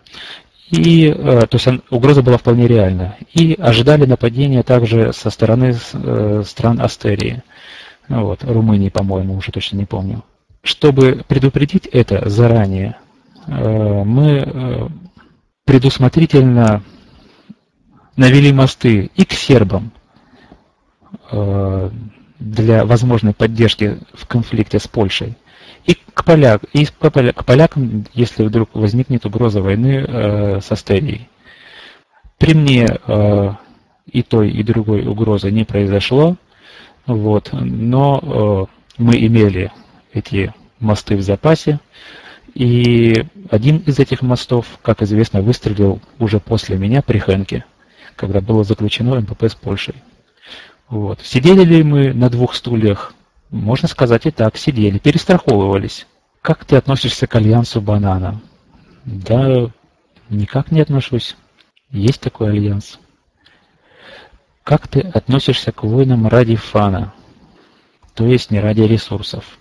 [0.71, 3.17] и, э, то есть угроза была вполне реальна.
[3.33, 7.43] И ожидали нападения также со стороны э, стран Астерии.
[8.09, 10.25] Вот, Румынии, по-моему, уже точно не помню.
[10.63, 12.97] Чтобы предупредить это заранее,
[13.47, 14.91] э, мы
[15.65, 16.83] предусмотрительно
[18.19, 19.93] навели мосты и к сербам
[22.39, 25.37] для возможной поддержки в конфликте с Польшей,
[25.85, 27.11] и к, поляк, и к,
[27.45, 31.29] полякам, если вдруг возникнет угроза войны э, с Астерией.
[32.37, 33.51] При мне э,
[34.07, 36.37] и той, и другой угрозы не произошло,
[37.07, 39.73] вот, но э, мы имели
[40.13, 41.81] эти мосты в запасе,
[42.55, 47.65] и один из этих мостов, как известно, выстрелил уже после меня при Хенке,
[48.19, 49.95] когда было заключено МПП с Польшей.
[50.89, 51.21] Вот.
[51.23, 53.15] Сидели ли мы на двух стульях?
[53.51, 56.07] Можно сказать и так, сидели, перестраховывались.
[56.43, 58.41] Как ты относишься к альянсу банана?
[59.05, 59.71] Да,
[60.29, 61.37] никак не отношусь.
[61.91, 62.99] Есть такой альянс.
[64.65, 67.15] Как ты относишься к войнам ради фана?
[68.15, 69.59] То есть не ради ресурсов.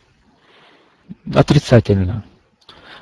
[1.33, 2.25] Отрицательно.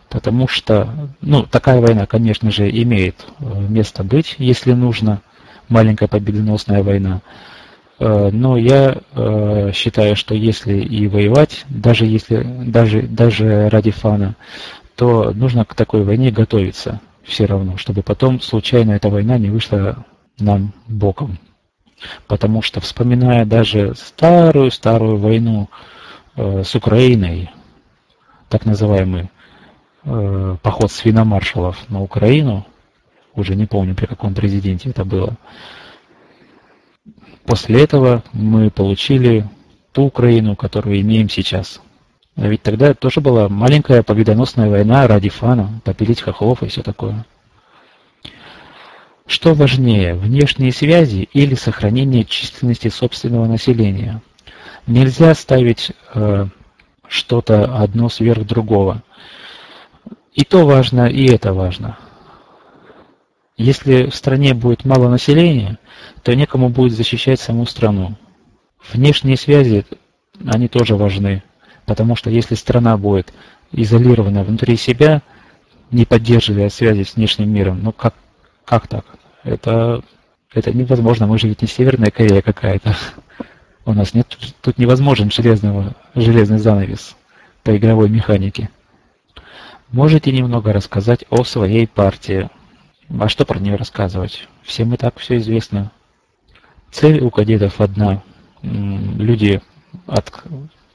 [0.10, 5.22] Потому что, ну, такая война, конечно же, имеет э, место быть, если нужно.
[5.70, 7.22] Маленькая победоносная война.
[8.00, 14.36] Э, но я э, считаю, что если и воевать, даже если даже даже ради фана,
[14.96, 20.06] то нужно к такой войне готовиться все равно, чтобы потом случайно эта война не вышла
[20.40, 21.40] нам боком.
[22.28, 25.70] Потому что вспоминая даже старую-старую войну
[26.36, 27.50] э, с Украиной,
[28.50, 29.30] так называемый
[30.62, 32.68] поход свиномаршалов на Украину,
[33.36, 35.38] уже не помню при каком президенте это было,
[37.46, 39.48] После этого мы получили
[39.92, 41.80] ту Украину, которую имеем сейчас.
[42.36, 47.26] А ведь тогда тоже была маленькая победоносная война ради фана, попилить хохлов и все такое.
[49.28, 54.22] Что важнее, внешние связи или сохранение численности собственного населения?
[54.88, 56.48] Нельзя ставить э,
[57.08, 59.02] что-то одно сверх другого.
[60.34, 61.98] И то важно, и это важно.
[63.58, 65.80] Если в стране будет мало населения,
[66.24, 68.16] то некому будет защищать саму страну.
[68.92, 69.86] Внешние связи,
[70.46, 71.42] они тоже важны,
[71.86, 73.34] потому что если страна будет
[73.72, 75.22] изолирована внутри себя,
[75.90, 78.14] не поддерживая связи с внешним миром, ну как,
[78.66, 79.06] как так?
[79.44, 80.04] Это,
[80.54, 82.96] это невозможно, мы же ведь не Северная Корея какая-то.
[83.86, 87.16] У нас нет, тут невозможен железного, железный занавес
[87.64, 88.70] по игровой механике.
[89.92, 92.50] Можете немного рассказать о своей партии,
[93.10, 94.48] а что про нее рассказывать?
[94.64, 95.92] Всем и так все известно.
[96.92, 98.24] Цель у кадетов одна.
[98.62, 99.62] Люди
[100.08, 100.44] от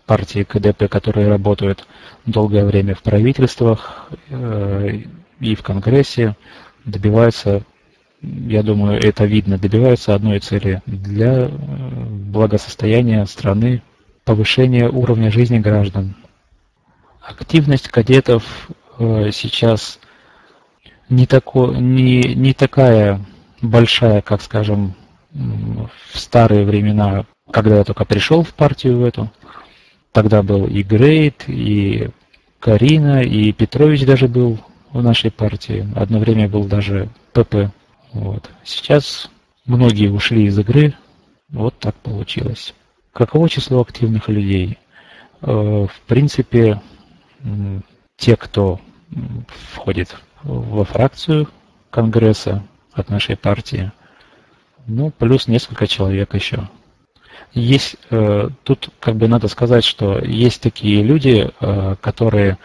[0.07, 1.87] партии КДП, которые работают
[2.27, 5.03] долгое время в правительствах э,
[5.39, 6.37] и в Конгрессе,
[6.85, 7.63] добиваются,
[8.21, 13.83] я думаю, это видно, добиваются одной цели для э, благосостояния страны,
[14.25, 16.17] повышения уровня жизни граждан.
[17.21, 18.69] Активность кадетов
[18.99, 20.01] э, сейчас
[21.11, 23.21] не, тако, не, не такая
[23.61, 24.95] большая, как, скажем,
[25.33, 29.31] в старые времена, когда я только пришел в партию в эту.
[30.13, 32.11] Тогда был и Грейт, и
[32.59, 34.59] Карина, и Петрович даже был
[34.93, 35.87] в нашей партии.
[35.95, 37.71] Одно время был даже ПП.
[38.13, 38.51] Вот.
[38.65, 39.31] Сейчас
[39.67, 40.95] многие ушли из игры.
[41.49, 42.75] Вот так получилось.
[43.13, 44.79] Каково число активных людей?
[45.43, 46.81] Э, в принципе,
[48.17, 48.81] те, кто
[49.73, 51.49] входит во фракцию
[51.91, 52.63] Конгресса
[52.93, 53.93] от нашей партии.
[54.87, 56.69] Ну, плюс несколько человек еще.
[57.53, 62.59] Есть, э, тут как бы надо сказать, что есть такие люди, э, которые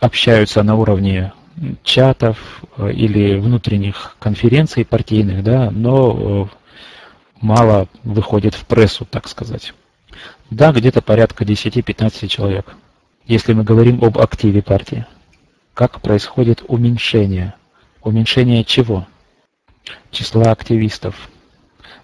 [0.00, 1.32] общаются на уровне
[1.82, 6.48] чатов э, или внутренних конференций партийных, да, но
[7.40, 9.74] мало выходит в прессу, так сказать.
[10.50, 12.76] Да, где-то порядка 10-15 человек,
[13.26, 15.06] если мы говорим об активе партии.
[15.76, 17.52] Как происходит уменьшение?
[18.00, 19.06] Уменьшение чего?
[20.10, 21.28] Числа активистов.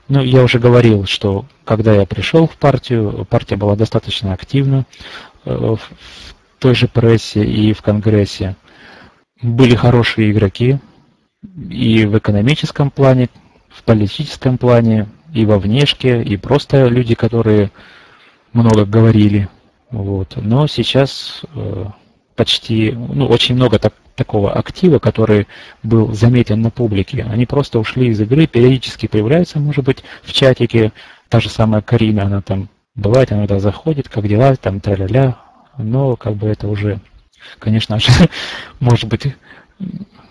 [0.09, 4.85] Ну, я уже говорил, что когда я пришел в партию, партия была достаточно активна
[5.47, 5.81] э, в
[6.59, 8.57] той же прессе и в Конгрессе.
[9.41, 10.79] Были хорошие игроки
[11.71, 13.31] и в экономическом плане,
[13.71, 17.71] в политическом плане, и во внешке, и просто люди, которые
[18.53, 19.49] много говорили.
[19.91, 20.37] Вот.
[20.37, 21.87] Но сейчас э,
[22.43, 25.47] почти, ну, очень много так, такого актива, который
[25.85, 27.25] был заметен на публике.
[27.31, 30.93] Они просто ушли из игры, периодически появляются, может быть, в чатике.
[31.29, 35.37] Та же самая Карина, она там бывает, иногда заходит, как дела, там, тра-ля-ля.
[35.79, 36.99] Но как бы это уже,
[37.61, 38.11] конечно же,
[38.81, 39.29] может быть,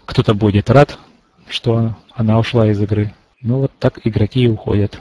[0.06, 1.00] кто-то будет рад,
[1.48, 3.14] что она ушла из игры.
[3.42, 5.00] Ну вот так игроки и уходят.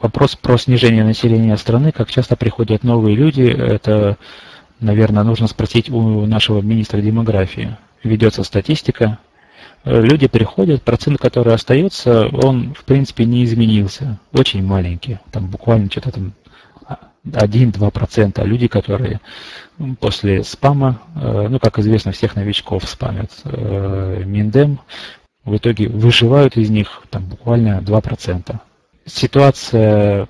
[0.00, 4.16] Вопрос про снижение населения страны, как часто приходят новые люди, это,
[4.84, 7.76] наверное, нужно спросить у нашего министра демографии.
[8.02, 9.18] Ведется статистика,
[9.84, 14.18] люди приходят, процент, который остается, он, в принципе, не изменился.
[14.32, 16.32] Очень маленький, там буквально что-то там
[17.24, 18.32] 1-2%.
[18.36, 19.20] А люди, которые
[20.00, 24.80] после спама, э, ну, как известно, всех новичков спамят э, Миндем,
[25.44, 28.56] в итоге выживают из них там, буквально 2%.
[29.06, 30.28] Ситуация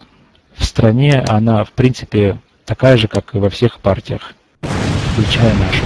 [0.57, 4.34] в стране, она в принципе такая же, как и во всех партиях,
[5.15, 5.85] включая нашу.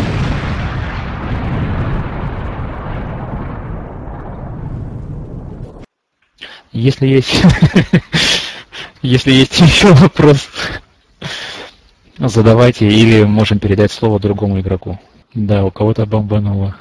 [6.73, 7.43] Если есть,
[9.03, 10.49] если есть еще вопрос,
[12.19, 14.99] задавайте или можем передать слово другому игроку.
[15.35, 16.77] Да, у кого-то бомбануло.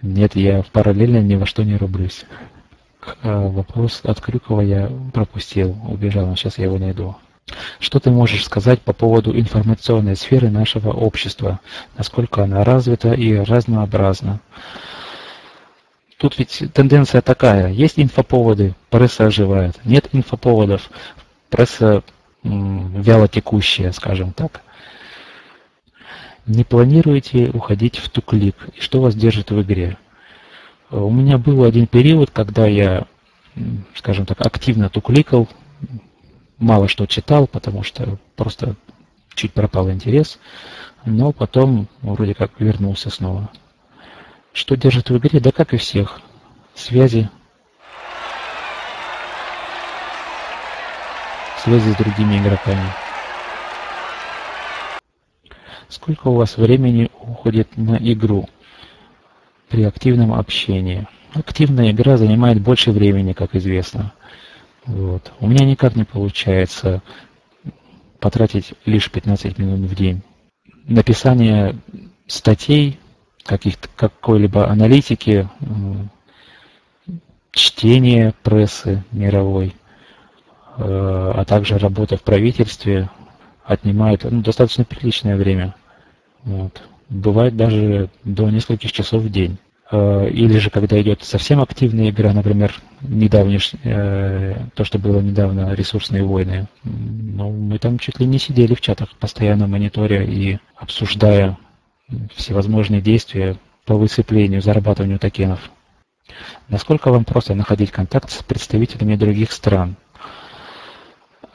[0.00, 2.24] Нет, я параллельно ни во что не рублюсь.
[3.22, 7.16] А, вопрос от Крюкова я пропустил, убежал, но сейчас я его найду.
[7.80, 11.60] Что ты можешь сказать по поводу информационной сферы нашего общества?
[11.96, 14.40] Насколько она развита и разнообразна?
[16.18, 17.72] Тут ведь тенденция такая.
[17.72, 19.78] Есть инфоповоды, пресса оживает.
[19.84, 20.90] Нет инфоповодов,
[21.50, 22.04] пресса
[22.44, 24.62] вяло текущая, скажем так.
[26.46, 28.56] Не планируете уходить в туклик?
[28.74, 29.96] И что вас держит в игре?
[30.90, 33.06] У меня был один период, когда я,
[33.94, 35.48] скажем так, активно тукликал,
[36.62, 38.76] мало что читал, потому что просто
[39.34, 40.38] чуть пропал интерес,
[41.04, 43.50] но потом вроде как вернулся снова.
[44.52, 45.40] Что держит в игре?
[45.40, 46.20] Да как и всех.
[46.74, 47.28] Связи.
[51.62, 52.84] Связи с другими игроками.
[55.88, 58.48] Сколько у вас времени уходит на игру
[59.68, 61.06] при активном общении?
[61.34, 64.12] Активная игра занимает больше времени, как известно.
[64.86, 65.32] Вот.
[65.40, 67.02] У меня никак не получается
[68.18, 70.22] потратить лишь 15 минут в день.
[70.84, 71.76] Написание
[72.26, 72.98] статей,
[73.44, 75.48] каких-то, какой-либо аналитики,
[77.52, 79.72] чтение прессы мировой, э,
[80.78, 83.10] а также работа в правительстве
[83.64, 85.74] отнимает ну, достаточно приличное время.
[86.42, 86.82] Вот.
[87.08, 89.58] Бывает даже до нескольких часов в день.
[89.92, 95.74] Э, или же, когда идет совсем активная игра, например, недавнеш, э, то, что было недавно,
[95.74, 101.58] ресурсные войны, ну, мы там чуть ли не сидели в чатах, постоянно мониторя и обсуждая
[102.34, 105.70] всевозможные действия по высыплению, зарабатыванию токенов.
[106.68, 109.96] Насколько вам просто находить контакт с представителями других стран?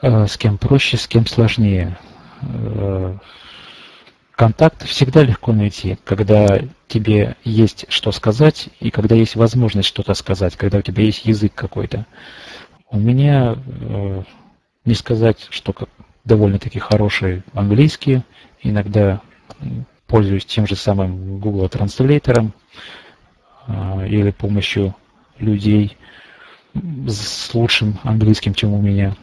[0.04, 1.98] Э, с кем проще, с кем сложнее?
[4.36, 10.56] Контакт всегда легко найти, когда тебе есть что сказать и когда есть возможность что-то сказать,
[10.56, 12.06] когда у тебя есть язык какой-то.
[12.90, 14.24] У меня, э,
[14.86, 15.76] не сказать, что
[16.24, 18.22] довольно-таки хороший английский,
[18.62, 19.22] иногда
[20.08, 22.52] пользуюсь тем же самым Google Translator
[23.68, 24.96] э, или помощью
[25.40, 25.98] людей
[27.08, 29.16] с лучшим английским, чем у меня.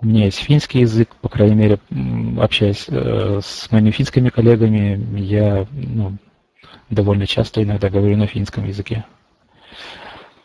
[0.00, 1.78] У меня есть финский язык, по крайней мере,
[2.40, 6.18] общаясь э, с моими финскими коллегами, я ну,
[6.90, 9.04] довольно часто иногда говорю на финском языке.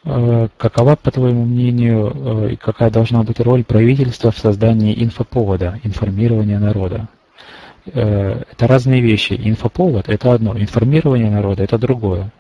[0.06, 5.80] Э, какова, по твоему мнению, э, и какая должна быть роль правительства в создании инфоповода,
[5.84, 7.08] информирования народа?
[7.86, 9.34] Это разные вещи.
[9.34, 12.32] Инфоповод– это одно, информирование народа– это другое.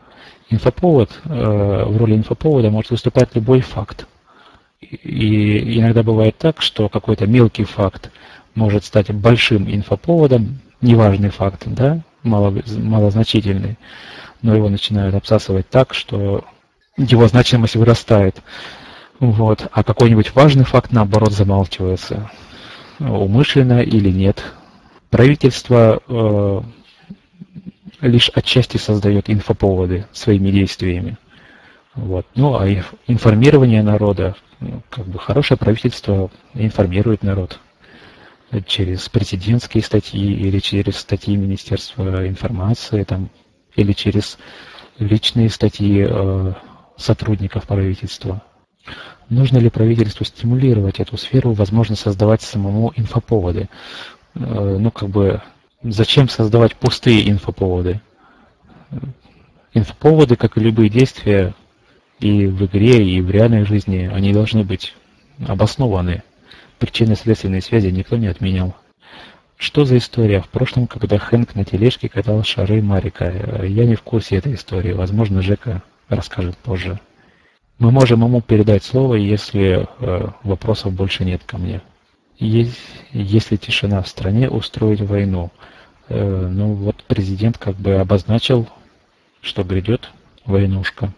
[0.49, 4.07] Инфоповод, в роли инфоповода может выступать любой факт.
[4.79, 8.09] И иногда бывает так, что какой-то мелкий факт
[8.55, 13.77] может стать большим инфоповодом, неважный факт, да, мало, малозначительный,
[14.41, 16.45] но его начинают обсасывать так, что
[16.97, 18.41] его значимость вырастает.
[19.19, 19.67] Вот.
[19.71, 22.29] А какой-нибудь важный факт, наоборот, замалчивается.
[22.99, 24.43] Умышленно или нет.
[25.09, 26.61] Правительство э,
[28.01, 31.17] лишь отчасти создает инфоповоды своими действиями.
[31.95, 32.25] Вот.
[32.35, 32.67] Ну, а
[33.07, 37.59] информирование народа, ну, как бы хорошее правительство информирует народ
[38.61, 43.29] через президентские статьи или через статьи Министерства информации, там,
[43.75, 44.37] или через
[44.99, 46.53] личные статьи э,
[46.97, 48.43] сотрудников правительства.
[49.29, 53.69] Нужно ли правительству стимулировать эту сферу, возможно, создавать самому инфоповоды?
[54.35, 55.41] Э, ну, как бы,
[55.81, 58.01] зачем создавать пустые инфоповоды?
[59.73, 61.55] Инфоповоды, как и любые действия,
[62.19, 64.93] и в игре, и в реальной жизни, они должны быть
[65.47, 66.23] обоснованы.
[66.83, 68.75] Причинно-следственные связи никто не отменял.
[69.55, 70.41] Что за история?
[70.41, 73.63] В прошлом, когда Хэнк на тележке катал шары Марика.
[73.63, 74.91] Я не в курсе этой истории.
[74.91, 76.99] Возможно, Жека расскажет позже.
[77.79, 81.81] Мы можем ему передать слово, если э, вопросов больше нет ко мне.
[82.37, 82.77] Есть,
[83.13, 85.51] если тишина в стране, устроить войну.
[86.09, 88.67] Э, ну вот президент как бы обозначил,
[89.39, 90.09] что грядет
[90.43, 91.13] войнушка.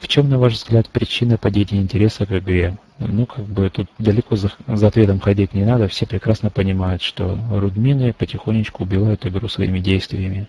[0.00, 2.76] В чем, на ваш взгляд, причина падения интереса к игре?
[2.98, 7.38] Ну, как бы тут далеко за, за ответом ходить не надо, все прекрасно понимают, что
[7.50, 10.48] рудмины потихонечку убивают игру своими действиями.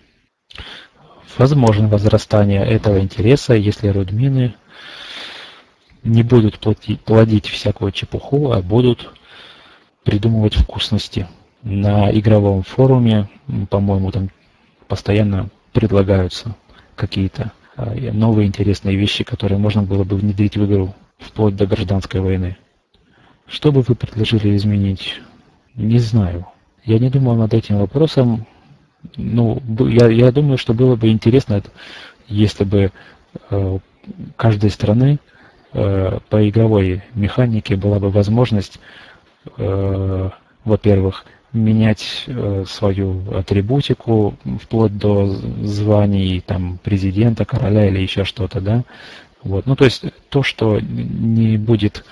[1.36, 4.54] Возможно возрастание этого интереса, если рудмины
[6.02, 9.12] не будут платить, плодить всякую чепуху, а будут
[10.04, 11.28] придумывать вкусности.
[11.62, 13.28] На игровом форуме,
[13.68, 14.30] по-моему, там
[14.86, 16.56] постоянно предлагаются
[16.96, 22.20] какие-то а, новые интересные вещи, которые можно было бы внедрить в игру, вплоть до гражданской
[22.20, 22.56] войны.
[23.46, 25.20] Что бы вы предложили изменить?
[25.74, 26.46] Не знаю.
[26.84, 28.46] Я не думал над этим вопросом.
[29.16, 31.62] Ну, я, я думаю, что было бы интересно,
[32.26, 32.92] если бы
[33.50, 33.78] э,
[34.36, 35.18] каждой страны
[35.72, 38.80] э, по игровой механике была бы возможность,
[39.56, 40.30] э,
[40.64, 48.84] во-первых, менять э, свою атрибутику вплоть до званий там президента, короля или еще что-то, да.
[49.42, 49.66] Вот.
[49.66, 52.04] Ну, то есть то, что не будет,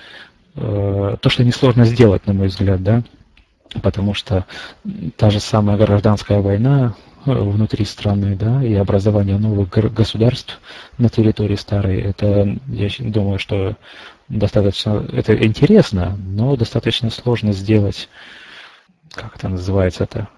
[0.54, 3.02] э, то, что несложно сделать, на мой взгляд, да,
[3.82, 4.46] потому что
[5.16, 10.60] та же самая гражданская война э, внутри страны, да, и образование новых государств
[10.98, 13.76] на территории старой, это, я думаю, что
[14.28, 18.08] достаточно, это интересно, но достаточно сложно сделать
[19.16, 20.28] как это называется это,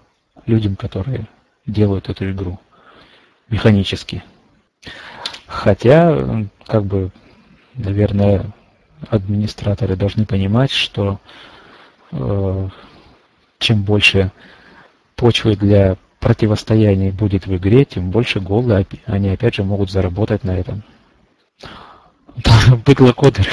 [0.45, 1.27] людям, которые
[1.65, 2.59] делают эту игру
[3.49, 4.23] механически.
[5.59, 7.11] Хотя, как бы,
[7.75, 8.45] наверное,
[9.09, 11.19] администраторы должны понимать, что
[12.13, 12.69] э,
[13.57, 14.31] чем больше
[15.17, 20.51] почвы для противостояния будет в игре, тем больше голы они опять же могут заработать на
[20.51, 20.81] этом.
[22.85, 23.45] Быдлокодер.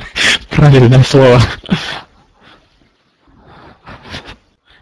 [0.48, 1.40] Правильное слово.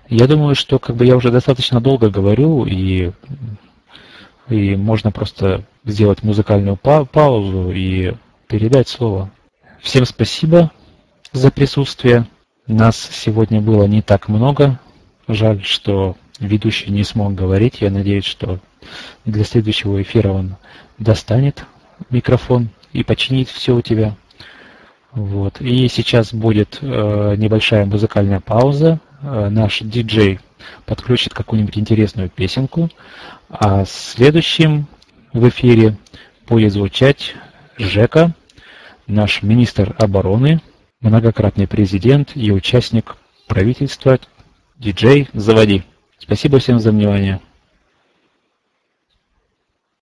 [0.08, 3.10] Я думаю, что как бы я уже достаточно долго говорю, и,
[4.48, 8.14] и можно просто сделать музыкальную па паузу и
[8.46, 9.30] передать слово.
[9.80, 10.72] Всем спасибо
[11.32, 12.26] за присутствие.
[12.66, 14.78] Нас сегодня было не так много.
[15.26, 17.80] Жаль, что ведущий не смог говорить.
[17.80, 18.58] Я надеюсь, что
[19.24, 20.56] для следующего эфира он
[20.98, 21.64] достанет
[22.10, 24.16] микрофон и починит все у тебя.
[25.12, 25.60] Вот.
[25.60, 29.00] И сейчас будет э, небольшая музыкальная пауза.
[29.22, 30.40] Э, наш диджей
[30.86, 32.90] подключит какую-нибудь интересную песенку,
[33.48, 34.86] а следующим
[35.32, 35.96] в эфире
[36.46, 37.34] будет звучать
[37.78, 38.34] Жека,
[39.06, 40.60] наш министр обороны,
[41.00, 44.18] многократный президент и участник правительства.
[44.76, 45.82] Диджей, заводи.
[46.18, 47.40] Спасибо всем за внимание.